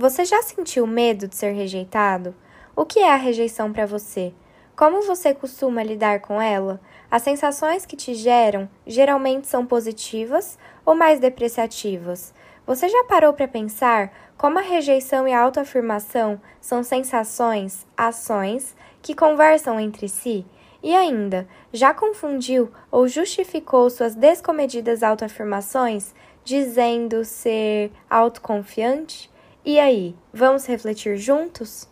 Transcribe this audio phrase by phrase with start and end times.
[0.00, 2.34] Você já sentiu medo de ser rejeitado?
[2.74, 4.32] O que é a rejeição para você?
[4.74, 6.80] Como você costuma lidar com ela?
[7.10, 12.32] As sensações que te geram geralmente são positivas ou mais depreciativas?
[12.66, 19.14] Você já parou para pensar como a rejeição e a autoafirmação são sensações, ações que
[19.14, 20.46] conversam entre si?
[20.82, 29.29] E ainda, já confundiu ou justificou suas descomedidas autoafirmações dizendo ser autoconfiante?
[29.64, 31.86] E aí, vamos refletir juntos?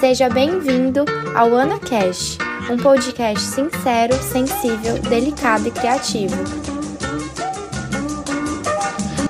[0.00, 1.04] Seja bem-vindo
[1.36, 2.38] ao AnaCast,
[2.72, 6.69] um podcast sincero, sensível, delicado e criativo.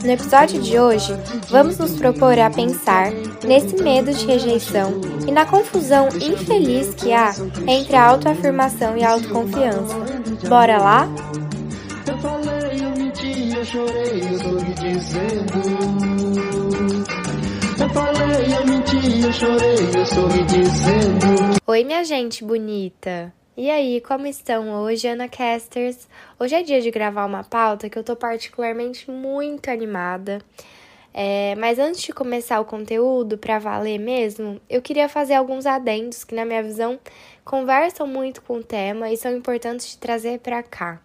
[0.03, 1.13] No episódio de hoje,
[1.51, 3.13] vamos nos propor a pensar
[3.47, 7.33] nesse medo de rejeição e na confusão infeliz que há
[7.67, 9.95] entre a autoafirmação e a autoconfiança.
[10.49, 11.09] Bora lá?
[12.07, 15.53] Eu falei, eu menti, eu chorei, eu tô dizendo.
[17.79, 21.61] Eu falei, eu menti, eu chorei, eu estou dizendo.
[21.67, 23.33] Oi, minha gente bonita.
[23.63, 26.09] E aí, como estão hoje, Ana Casters?
[26.39, 30.41] Hoje é dia de gravar uma pauta que eu tô particularmente muito animada.
[31.13, 36.25] É, mas antes de começar o conteúdo para valer mesmo, eu queria fazer alguns adendos
[36.25, 36.99] que, na minha visão,
[37.45, 40.99] conversam muito com o tema e são importantes de trazer para cá.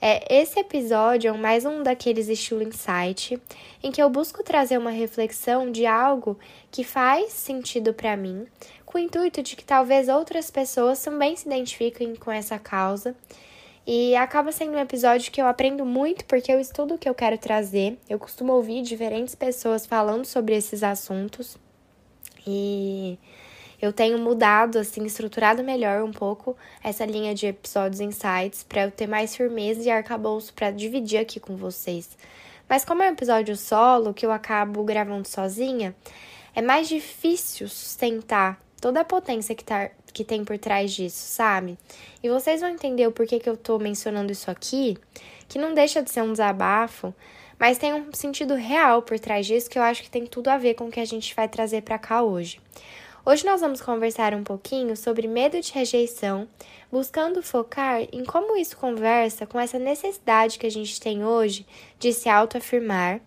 [0.00, 3.40] É, esse episódio é mais um daqueles estilo insight,
[3.82, 6.38] em que eu busco trazer uma reflexão de algo
[6.70, 8.46] que faz sentido para mim,
[8.84, 13.16] com o intuito de que talvez outras pessoas também se identifiquem com essa causa.
[13.86, 17.14] E acaba sendo um episódio que eu aprendo muito porque eu estudo o que eu
[17.14, 17.96] quero trazer.
[18.10, 21.56] Eu costumo ouvir diferentes pessoas falando sobre esses assuntos.
[22.44, 23.16] E
[23.80, 28.90] eu tenho mudado, assim, estruturado melhor um pouco essa linha de episódios insights para eu
[28.90, 32.16] ter mais firmeza e arcabouço para dividir aqui com vocês.
[32.68, 35.94] Mas como é um episódio solo que eu acabo gravando sozinha,
[36.54, 41.78] é mais difícil sustentar toda a potência que, tá, que tem por trás disso, sabe?
[42.22, 44.96] E vocês vão entender o porquê que eu tô mencionando isso aqui,
[45.48, 47.14] que não deixa de ser um desabafo,
[47.58, 50.58] mas tem um sentido real por trás disso que eu acho que tem tudo a
[50.58, 52.60] ver com o que a gente vai trazer para cá hoje.
[53.28, 56.46] Hoje nós vamos conversar um pouquinho sobre medo de rejeição,
[56.92, 61.66] buscando focar em como isso conversa com essa necessidade que a gente tem hoje
[61.98, 63.20] de se autoafirmar.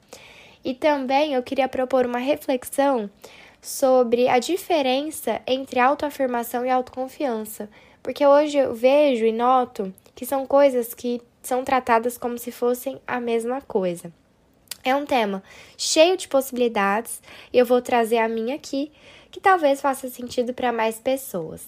[0.63, 3.09] E também eu queria propor uma reflexão
[3.61, 7.69] sobre a diferença entre autoafirmação e autoconfiança,
[8.01, 13.01] porque hoje eu vejo e noto que são coisas que são tratadas como se fossem
[13.05, 14.13] a mesma coisa.
[14.81, 15.43] É um tema
[15.77, 17.21] cheio de possibilidades
[17.51, 18.91] e eu vou trazer a minha aqui,
[19.31, 21.67] que talvez faça sentido para mais pessoas.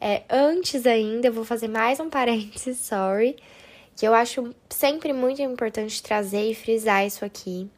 [0.00, 3.36] É, antes ainda, eu vou fazer mais um parênteses, sorry,
[3.96, 7.68] que eu acho sempre muito importante trazer e frisar isso aqui.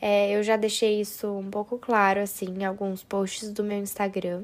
[0.00, 4.42] É, eu já deixei isso um pouco claro, assim, em alguns posts do meu Instagram.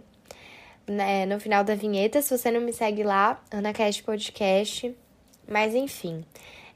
[0.87, 4.95] Né, no final da vinheta, se você não me segue lá, AnaCast Podcast.
[5.47, 6.25] Mas enfim,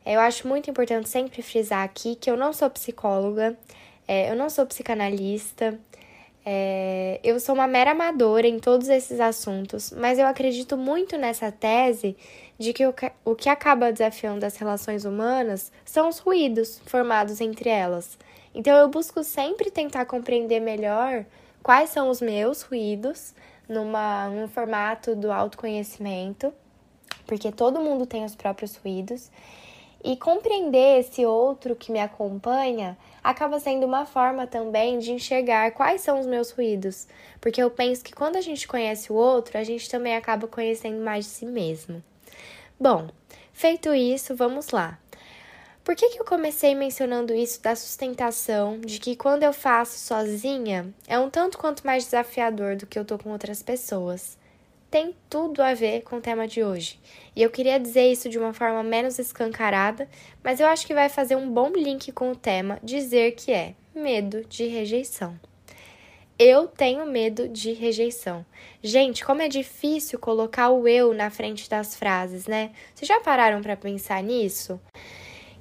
[0.04, 3.56] eu acho muito importante sempre frisar aqui que eu não sou psicóloga,
[4.06, 5.78] é, eu não sou psicanalista,
[6.44, 11.53] é, eu sou uma mera amadora em todos esses assuntos, mas eu acredito muito nessa
[11.53, 12.16] tese
[12.58, 12.94] de que o,
[13.25, 18.19] o que acaba desafiando as relações humanas são os ruídos formados entre elas.
[18.54, 21.25] Então eu busco sempre tentar compreender melhor
[21.62, 23.34] quais são os meus ruídos
[23.69, 26.52] numa, num formato do autoconhecimento,
[27.26, 29.31] porque todo mundo tem os próprios ruídos.
[30.04, 36.00] E compreender esse outro que me acompanha acaba sendo uma forma também de enxergar quais
[36.00, 37.06] são os meus ruídos,
[37.41, 41.03] porque eu penso que quando a gente conhece o outro, a gente também acaba conhecendo
[41.03, 42.03] mais de si mesmo.
[42.78, 43.09] Bom,
[43.53, 44.99] feito isso, vamos lá.
[45.84, 50.93] Por que, que eu comecei mencionando isso da sustentação, de que quando eu faço sozinha
[51.09, 54.38] é um tanto quanto mais desafiador do que eu tô com outras pessoas?
[54.92, 57.00] Tem tudo a ver com o tema de hoje.
[57.34, 60.08] E eu queria dizer isso de uma forma menos escancarada,
[60.44, 63.75] mas eu acho que vai fazer um bom link com o tema dizer que é
[63.94, 65.34] medo de rejeição.
[66.38, 68.44] Eu tenho medo de rejeição.
[68.82, 72.70] Gente, como é difícil colocar o eu na frente das frases, né?
[72.94, 74.78] Vocês já pararam para pensar nisso?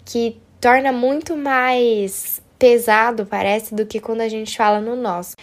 [0.05, 5.35] que torna muito mais pesado, parece, do que quando a gente fala no nosso.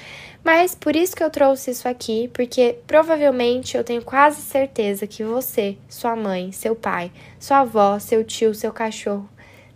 [0.45, 5.25] Mas por isso que eu trouxe isso aqui, porque provavelmente eu tenho quase certeza que
[5.25, 7.11] você, sua mãe, seu pai,
[7.41, 9.29] sua avó, seu tio, seu cachorro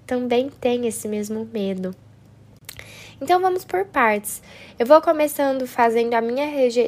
[0.07, 1.93] também tem esse mesmo medo.
[3.21, 4.41] Então vamos por partes.
[4.79, 6.47] Eu vou começando fazendo a minha,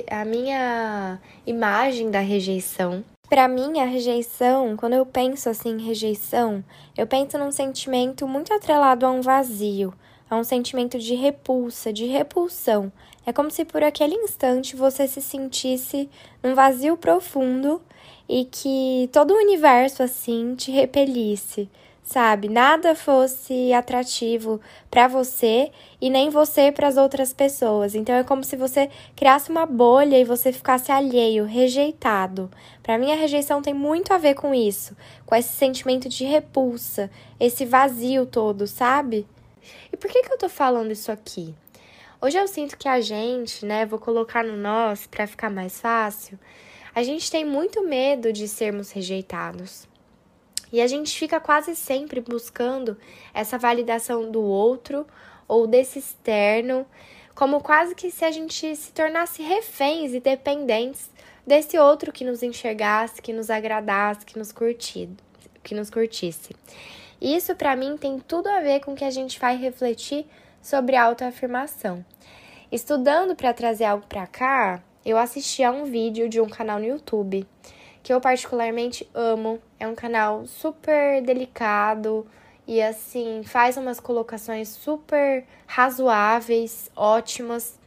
[0.09, 6.63] a minha imagem da rejeição para mim, a rejeição, quando eu penso assim rejeição,
[6.97, 9.93] eu penso num sentimento muito atrelado a um vazio,
[10.29, 12.93] a um sentimento de repulsa, de repulsão.
[13.27, 16.09] É como se por aquele instante você se sentisse
[16.43, 17.81] num vazio profundo
[18.29, 21.69] e que todo o universo assim te repelisse
[22.05, 22.49] sabe?
[22.51, 24.61] Nada fosse atrativo
[24.91, 27.95] para você e nem você para as outras pessoas.
[27.95, 32.51] Então é como se você criasse uma bolha e você ficasse alheio, rejeitado.
[32.83, 34.95] Para mim a rejeição tem muito a ver com isso,
[35.25, 37.11] com esse sentimento de repulsa,
[37.41, 39.27] esse vazio todo, sabe?
[40.05, 41.55] Por que que eu tô falando isso aqui?
[42.21, 46.39] Hoje eu sinto que a gente, né, vou colocar no nós para ficar mais fácil.
[46.95, 49.89] A gente tem muito medo de sermos rejeitados.
[50.71, 52.99] E a gente fica quase sempre buscando
[53.33, 55.07] essa validação do outro
[55.49, 56.85] ou desse externo,
[57.35, 61.11] como quase que se a gente se tornasse reféns e dependentes
[61.47, 65.17] desse outro que nos enxergasse, que nos agradasse, que nos curtido,
[65.63, 66.55] que nos curtisse.
[67.25, 70.27] Isso para mim tem tudo a ver com o que a gente vai refletir
[70.61, 72.05] sobre autoafirmação.
[72.71, 76.85] Estudando para trazer algo para cá, eu assisti a um vídeo de um canal no
[76.85, 77.47] YouTube
[78.03, 79.59] que eu particularmente amo.
[79.81, 82.27] É um canal super delicado
[82.69, 87.81] e assim faz umas colocações super razoáveis, ótimas.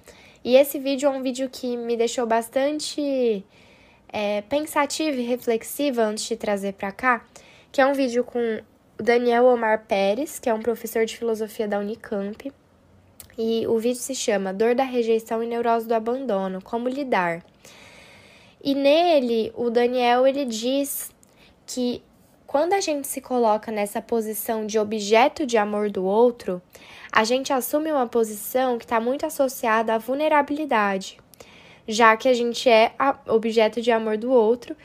[0.44, 3.46] E esse vídeo é um vídeo que me deixou bastante
[4.12, 7.24] é, pensativa e reflexiva antes de trazer para cá,
[7.72, 8.40] que é um vídeo com
[9.00, 12.52] Daniel Omar Pérez, que é um professor de filosofia da Unicamp.
[13.38, 17.44] E o vídeo se chama Dor da Rejeição e Neurose do Abandono: Como Lidar.
[18.64, 21.12] E nele, o Daniel ele diz
[21.66, 22.02] que
[22.48, 26.60] quando a gente se coloca nessa posição de objeto de amor do outro,
[27.12, 31.20] a gente assume uma posição que está muito associada à vulnerabilidade,
[31.88, 32.94] já que a gente é
[33.28, 34.76] objeto de amor do outro.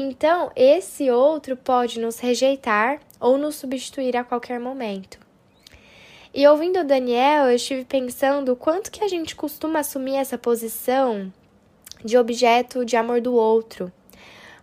[0.00, 5.18] Então, esse outro pode nos rejeitar ou nos substituir a qualquer momento.
[6.32, 10.38] E ouvindo o Daniel, eu estive pensando o quanto que a gente costuma assumir essa
[10.38, 11.32] posição
[12.04, 13.92] de objeto de amor do outro,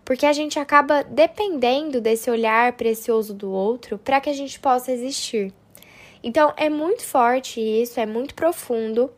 [0.06, 4.94] porque a gente acaba dependendo desse olhar precioso do outro para que a gente possa
[4.94, 5.54] existir.
[6.24, 9.12] Então é muito forte isso, é muito profundo.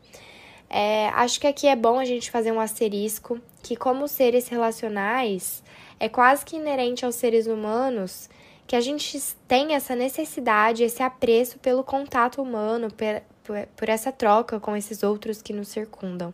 [0.68, 5.64] É, acho que aqui é bom a gente fazer um asterisco que, como seres relacionais,
[6.00, 8.30] é quase que inerente aos seres humanos
[8.68, 14.60] que a gente tem essa necessidade, esse apreço pelo contato humano, por, por, essa troca
[14.60, 16.34] com esses outros que nos circundam.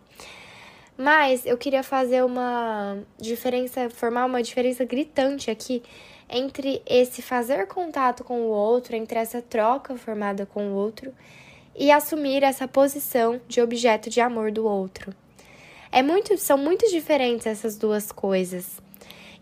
[0.98, 5.84] Mas eu queria fazer uma diferença, formar uma diferença gritante aqui
[6.28, 11.14] entre esse fazer contato com o outro, entre essa troca formada com o outro
[11.76, 15.14] e assumir essa posição de objeto de amor do outro.
[15.92, 18.82] É muito, são muito diferentes essas duas coisas.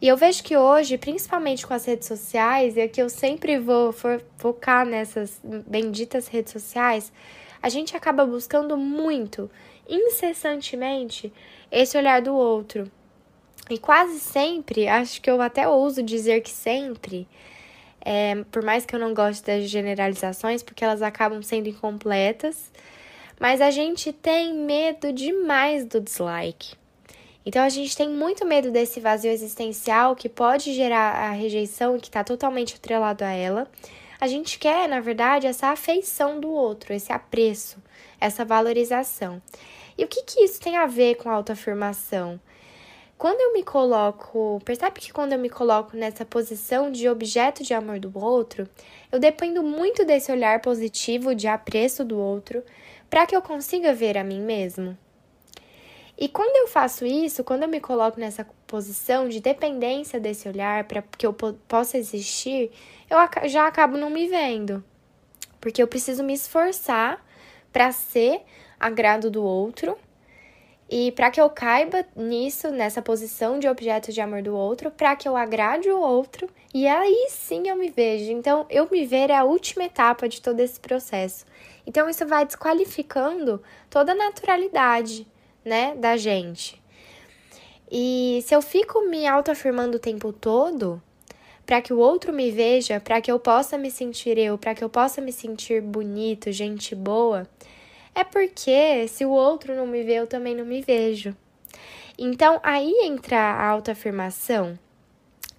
[0.01, 3.94] E eu vejo que hoje, principalmente com as redes sociais, e aqui eu sempre vou
[4.36, 7.13] focar nessas benditas redes sociais,
[7.62, 9.48] a gente acaba buscando muito
[9.88, 11.31] incessantemente
[11.71, 12.92] esse olhar do outro.
[13.69, 17.27] E quase sempre, acho que eu até ouso dizer que sempre,
[18.04, 22.71] é, por mais que eu não goste das generalizações, porque elas acabam sendo incompletas,
[23.39, 26.81] mas a gente tem medo demais do dislike.
[27.46, 32.00] Então a gente tem muito medo desse vazio existencial que pode gerar a rejeição e
[32.00, 33.68] que está totalmente atrelado a ela.
[34.19, 37.81] A gente quer, na verdade, essa afeição do outro, esse apreço,
[38.19, 39.42] essa valorização.
[39.98, 42.40] E o que, que isso tem a ver com autoafirmação?
[43.18, 47.74] Quando eu me coloco, percebe que quando eu me coloco nessa posição de objeto de
[47.74, 48.68] amor do outro,
[49.12, 52.64] eu dependo muito desse olhar positivo de apreço do outro
[53.12, 54.98] para que eu consiga ver a mim mesmo.
[56.21, 60.83] E quando eu faço isso, quando eu me coloco nessa posição de dependência desse olhar
[60.83, 62.71] para que eu possa existir,
[63.09, 63.18] eu
[63.49, 64.83] já acabo não me vendo.
[65.59, 67.25] Porque eu preciso me esforçar
[67.73, 68.44] para ser
[68.80, 69.97] agrado do outro.
[70.87, 75.16] E para que eu caiba nisso, nessa posição de objeto de amor do outro, para
[75.16, 78.31] que eu agrade o outro, e aí sim eu me vejo.
[78.31, 81.45] Então, eu me ver é a última etapa de todo esse processo.
[81.87, 85.25] Então, isso vai desqualificando toda a naturalidade,
[85.63, 86.81] né, da gente.
[87.91, 91.01] E se eu fico me autoafirmando o tempo todo,
[91.65, 94.83] para que o outro me veja, para que eu possa me sentir eu, para que
[94.83, 97.47] eu possa me sentir bonito, gente boa,
[98.13, 101.35] é porque se o outro não me vê, eu também não me vejo.
[102.18, 104.77] Então, aí entra a autoafirmação,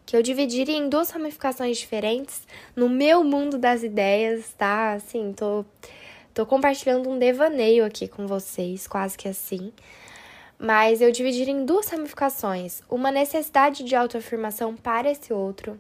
[0.05, 4.93] que eu dividiria em duas ramificações diferentes no meu mundo das ideias, tá?
[4.93, 5.65] Assim, tô,
[6.35, 9.73] tô compartilhando um devaneio aqui com vocês, quase que assim.
[10.59, 15.79] Mas eu dividiria em duas ramificações: uma necessidade de autoafirmação para esse outro.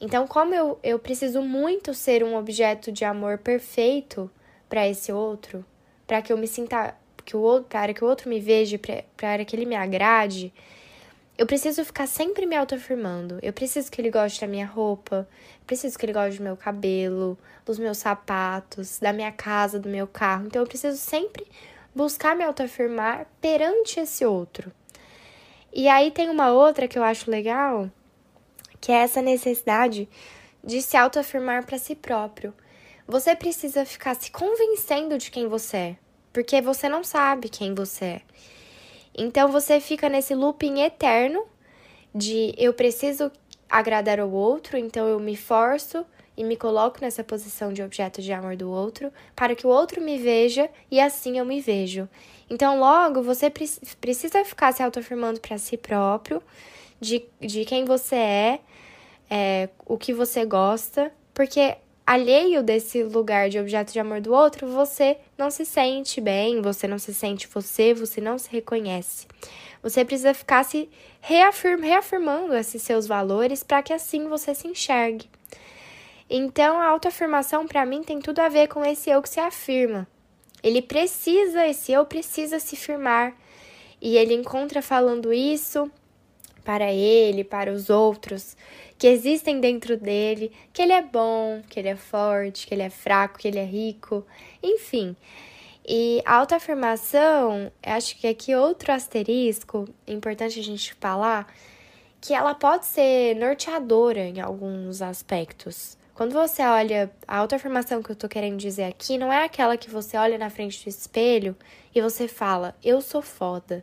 [0.00, 4.30] Então, como eu, eu preciso muito ser um objeto de amor perfeito
[4.68, 5.64] para esse outro,
[6.06, 8.78] para que eu me sinta que o outro, para que o outro me veja,
[9.16, 10.52] para que ele me agrade,
[11.38, 13.38] eu preciso ficar sempre me autoafirmando.
[13.40, 15.26] Eu preciso que ele goste da minha roupa,
[15.66, 20.06] preciso que ele goste do meu cabelo, dos meus sapatos, da minha casa, do meu
[20.06, 20.46] carro.
[20.46, 21.46] Então eu preciso sempre
[21.94, 24.72] buscar me autoafirmar perante esse outro.
[25.72, 27.88] E aí tem uma outra que eu acho legal,
[28.80, 30.08] que é essa necessidade
[30.62, 32.52] de se autoafirmar para si próprio.
[33.06, 35.96] Você precisa ficar se convencendo de quem você é
[36.32, 38.22] porque você não sabe quem você é.
[39.18, 41.44] Então você fica nesse looping eterno
[42.14, 43.32] de eu preciso
[43.68, 46.06] agradar ao outro, então eu me forço
[46.36, 50.00] e me coloco nessa posição de objeto de amor do outro para que o outro
[50.00, 52.08] me veja e assim eu me vejo.
[52.48, 53.50] Então, logo, você
[54.00, 56.40] precisa ficar se autoafirmando para si próprio,
[57.00, 58.60] de, de quem você é,
[59.28, 61.76] é, o que você gosta, porque
[62.08, 66.88] alheio desse lugar de objeto de amor do outro, você não se sente bem, você
[66.88, 69.26] não se sente você, você não se reconhece.
[69.82, 70.88] Você precisa ficar se
[71.20, 75.28] reafirm, reafirmando esses seus valores para que assim você se enxergue.
[76.30, 80.08] Então, a autoafirmação para mim tem tudo a ver com esse eu que se afirma.
[80.62, 83.34] Ele precisa, esse eu precisa se firmar.
[84.00, 85.90] E ele encontra falando isso
[86.68, 88.54] para ele, para os outros,
[88.98, 92.90] que existem dentro dele, que ele é bom, que ele é forte, que ele é
[92.90, 94.22] fraco, que ele é rico,
[94.62, 95.16] enfim.
[95.82, 101.50] E a autoafirmação, acho que aqui outro asterisco, importante a gente falar,
[102.20, 105.96] que ela pode ser norteadora em alguns aspectos.
[106.12, 109.88] Quando você olha, a autoafirmação que eu tô querendo dizer aqui não é aquela que
[109.88, 111.56] você olha na frente do espelho
[111.94, 113.82] e você fala, eu sou foda,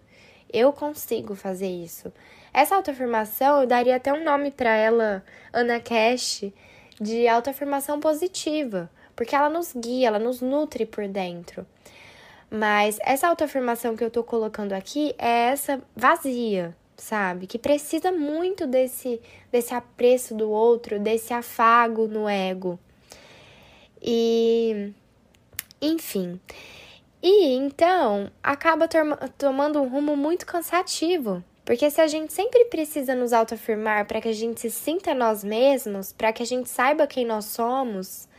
[0.53, 2.13] eu consigo fazer isso.
[2.55, 5.21] Essa autoafirmação, eu daria até um nome para ela,
[5.51, 6.45] Ana Cash,
[7.01, 11.67] de autoafirmação positiva, porque ela nos guia, ela nos nutre por dentro.
[12.49, 17.45] Mas essa autoafirmação que eu tô colocando aqui é essa vazia, sabe?
[17.45, 19.21] Que precisa muito desse,
[19.51, 22.79] desse apreço do outro, desse afago no ego.
[24.01, 24.93] E.
[25.81, 26.39] Enfim.
[27.21, 28.87] E então acaba
[29.37, 34.27] tomando um rumo muito cansativo, porque se a gente sempre precisa nos autoafirmar para que
[34.27, 38.29] a gente se sinta nós mesmos, para que a gente saiba quem nós somos,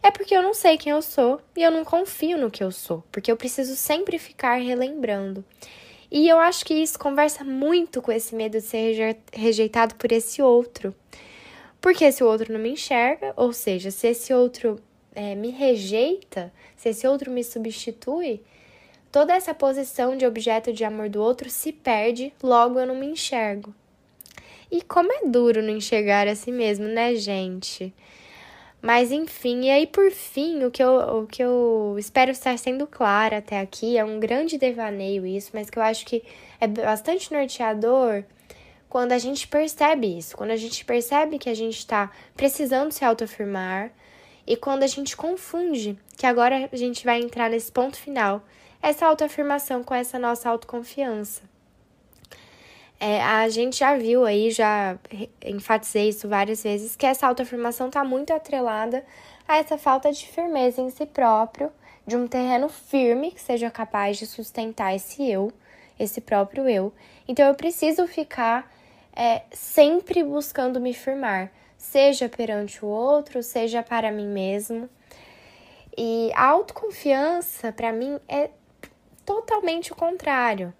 [0.00, 2.70] é porque eu não sei quem eu sou e eu não confio no que eu
[2.70, 5.44] sou, porque eu preciso sempre ficar relembrando.
[6.10, 10.40] E eu acho que isso conversa muito com esse medo de ser rejeitado por esse
[10.40, 10.94] outro.
[11.80, 14.78] Porque esse outro não me enxerga, ou seja, se esse outro
[15.12, 18.42] é, me rejeita, se esse outro me substitui,
[19.14, 23.06] Toda essa posição de objeto de amor do outro se perde, logo eu não me
[23.06, 23.72] enxergo.
[24.68, 27.94] E como é duro não enxergar a si mesmo, né, gente?
[28.82, 32.88] Mas enfim, e aí por fim, o que, eu, o que eu espero estar sendo
[32.88, 36.24] clara até aqui é um grande devaneio isso, mas que eu acho que
[36.60, 38.24] é bastante norteador
[38.88, 43.04] quando a gente percebe isso, quando a gente percebe que a gente está precisando se
[43.04, 43.92] autoafirmar
[44.44, 48.42] e quando a gente confunde, que agora a gente vai entrar nesse ponto final,
[48.84, 51.40] essa autoafirmação com essa nossa autoconfiança.
[53.00, 54.98] É, a gente já viu aí, já
[55.42, 59.02] enfatizei isso várias vezes, que essa autoafirmação está muito atrelada
[59.48, 61.72] a essa falta de firmeza em si próprio,
[62.06, 65.50] de um terreno firme que seja capaz de sustentar esse eu,
[65.98, 66.92] esse próprio eu.
[67.26, 68.70] Então eu preciso ficar
[69.16, 74.90] é, sempre buscando me firmar, seja perante o outro, seja para mim mesmo.
[75.96, 78.50] E a autoconfiança, para mim, é
[79.24, 80.72] totalmente o contrário.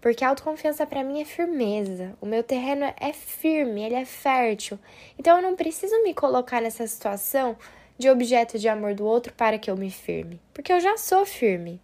[0.00, 2.16] Porque a autoconfiança para mim é firmeza.
[2.20, 4.78] O meu terreno é firme, ele é fértil.
[5.18, 7.56] Então eu não preciso me colocar nessa situação
[7.98, 11.26] de objeto de amor do outro para que eu me firme, porque eu já sou
[11.26, 11.80] firme.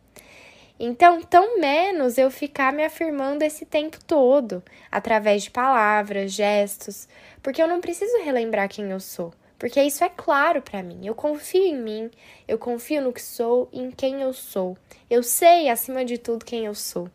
[0.78, 7.09] Então, tão menos eu ficar me afirmando esse tempo todo, através de palavras, gestos,
[7.42, 11.07] porque eu não preciso relembrar quem eu sou, porque isso é claro para mim.
[11.07, 12.11] Eu confio em mim,
[12.47, 14.77] eu confio no que sou e em quem eu sou.
[15.09, 17.09] Eu sei, acima de tudo, quem eu sou.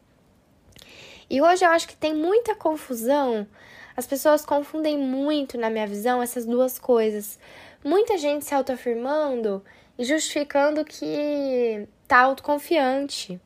[1.29, 3.47] E hoje eu acho que tem muita confusão.
[3.95, 7.37] As pessoas confundem muito, na minha visão, essas duas coisas.
[7.83, 9.63] Muita gente se autoafirmando
[9.97, 13.39] e justificando que tá autoconfiante.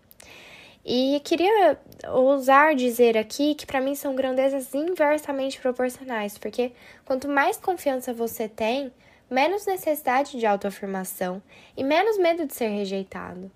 [0.86, 6.74] E queria ousar dizer aqui que para mim são grandezas inversamente proporcionais, porque
[7.06, 8.92] quanto mais confiança você tem,
[9.30, 11.42] menos necessidade de autoafirmação
[11.78, 13.50] e menos medo de ser rejeitado.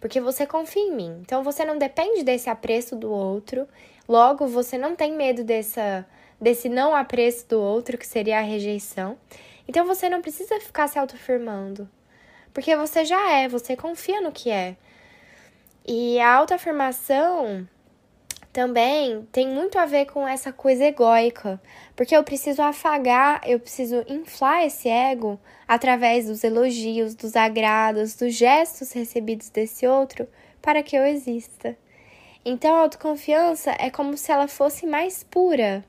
[0.00, 1.18] porque você confia em mim.
[1.22, 3.66] Então você não depende desse apreço do outro,
[4.08, 6.06] logo você não tem medo dessa,
[6.40, 9.16] desse não apreço do outro, que seria a rejeição.
[9.66, 11.88] Então você não precisa ficar se autoafirmando,
[12.52, 14.76] porque você já é, você confia no que é.
[15.88, 17.68] E a autoafirmação
[18.52, 21.60] também tem muito a ver com essa coisa egóica,
[21.94, 25.38] porque eu preciso afagar, eu preciso inflar esse ego
[25.68, 30.26] através dos elogios, dos agrados, dos gestos recebidos desse outro
[30.60, 31.76] para que eu exista.
[32.44, 35.84] Então a autoconfiança é como se ela fosse mais pura.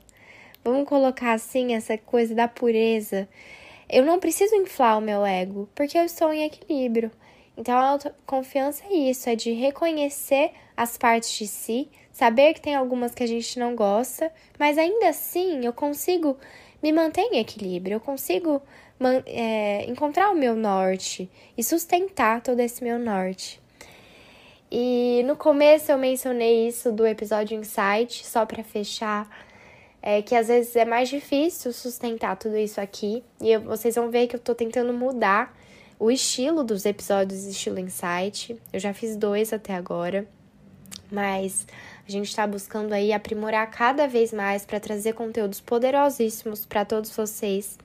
[0.64, 3.28] Vamos colocar assim essa coisa da pureza.
[3.90, 7.12] Eu não preciso inflar o meu ego, porque eu estou em equilíbrio.
[7.58, 12.76] Então, a autoconfiança é isso, é de reconhecer as partes de si, saber que tem
[12.76, 16.38] algumas que a gente não gosta, mas ainda assim eu consigo
[16.84, 18.62] me manter em equilíbrio, eu consigo
[19.26, 23.60] é, encontrar o meu norte e sustentar todo esse meu norte.
[24.72, 29.28] E no começo eu mencionei isso do episódio Insight, só para fechar,
[30.00, 34.12] é que às vezes é mais difícil sustentar tudo isso aqui, e eu, vocês vão
[34.12, 35.58] ver que eu tô tentando mudar
[36.00, 38.56] o estilo dos episódios estilo Insight.
[38.72, 40.28] Eu já fiz dois até agora,
[41.12, 41.66] mas
[42.08, 47.10] a gente está buscando aí aprimorar cada vez mais para trazer conteúdos poderosíssimos para todos
[47.16, 47.78] vocês.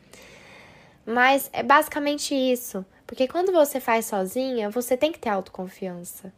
[1.04, 6.32] Mas é basicamente isso, porque quando você faz sozinha, você tem que ter autoconfiança.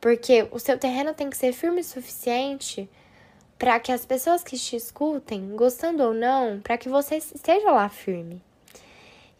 [0.00, 2.88] Porque o seu terreno tem que ser firme o suficiente
[3.58, 7.88] para que as pessoas que te escutem, gostando ou não, para que você esteja lá
[7.88, 8.42] firme.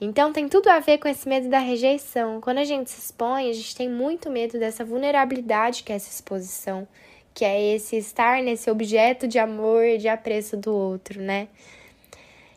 [0.01, 2.41] Então tem tudo a ver com esse medo da rejeição.
[2.41, 6.11] Quando a gente se expõe, a gente tem muito medo dessa vulnerabilidade que é essa
[6.11, 6.87] exposição,
[7.33, 11.49] que é esse estar nesse objeto de amor de apreço do outro, né?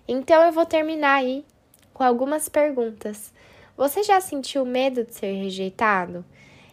[0.08, 1.46] Então eu vou terminar aí
[1.94, 3.34] com algumas perguntas.
[3.76, 6.26] Você já sentiu medo de ser rejeitado?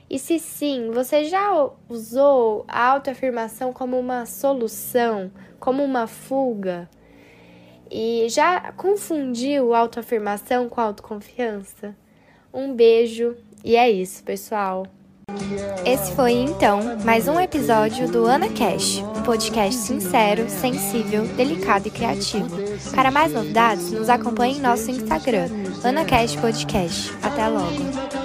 [0.09, 1.51] E se sim, você já
[1.89, 6.89] usou a autoafirmação como uma solução, como uma fuga?
[7.97, 11.95] E já confundiu autoafirmação com autoconfiança?
[12.53, 14.85] Um beijo e é isso, pessoal.
[15.87, 21.91] Esse foi então mais um episódio do Ana Cash, um podcast sincero, sensível, delicado e
[21.93, 22.57] criativo.
[22.93, 25.47] Para mais novidades, nos acompanhe em nosso Instagram,
[25.85, 27.13] Ana Cash Podcast.
[27.23, 28.24] Até logo.